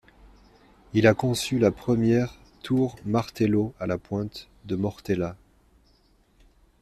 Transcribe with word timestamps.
Il 0.95 1.05
a 1.05 1.13
conçu 1.13 1.59
la 1.59 1.69
première 1.69 2.39
tour 2.63 2.95
Martello 3.05 3.75
à 3.79 3.85
la 3.85 3.99
pointe 3.99 4.47
de 4.65 4.75
Mortella. 4.75 5.37